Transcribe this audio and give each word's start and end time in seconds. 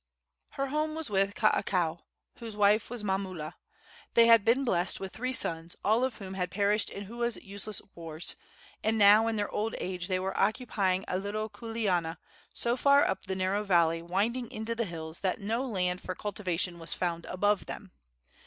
Her 0.53 0.69
home 0.69 0.95
was 0.95 1.11
with 1.11 1.35
Kaakao, 1.35 1.99
whose 2.39 2.57
wife 2.57 2.89
was 2.89 3.03
Mamulu. 3.03 3.51
They 4.15 4.25
had 4.25 4.43
been 4.43 4.65
blessed 4.65 4.99
with 4.99 5.13
three 5.13 5.31
sons, 5.31 5.75
all 5.85 6.03
of 6.03 6.15
whom 6.17 6.33
had 6.33 6.49
perished 6.49 6.89
in 6.89 7.03
Hua's 7.05 7.35
useless 7.37 7.83
wars, 7.93 8.35
and 8.83 8.97
now 8.97 9.27
in 9.27 9.35
their 9.35 9.51
old 9.51 9.75
age 9.77 10.07
they 10.07 10.17
were 10.19 10.35
occupying 10.35 11.05
a 11.07 11.19
little 11.19 11.49
kuleana, 11.49 12.17
so 12.51 12.75
far 12.75 13.07
up 13.07 13.27
the 13.27 13.35
narrow 13.35 13.63
valley 13.63 14.01
winding 14.01 14.49
into 14.49 14.73
the 14.73 14.85
hills 14.85 15.19
that 15.19 15.39
no 15.39 15.63
land 15.67 16.01
for 16.01 16.15
cultivation 16.15 16.79
was 16.79 16.95
found 16.95 17.25
above 17.27 17.67
them. 17.67 17.91